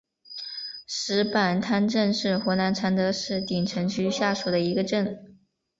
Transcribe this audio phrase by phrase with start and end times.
[0.87, 5.37] 石板滩镇是湖南常德市鼎城区下属的一个镇。